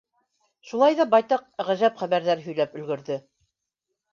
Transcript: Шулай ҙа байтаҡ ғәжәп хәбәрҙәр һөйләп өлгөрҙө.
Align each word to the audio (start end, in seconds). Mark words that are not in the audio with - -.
Шулай 0.69 0.95
ҙа 0.99 1.05
байтаҡ 1.11 1.45
ғәжәп 1.67 2.01
хәбәрҙәр 2.05 2.43
һөйләп 2.47 2.75
өлгөрҙө. 2.81 3.19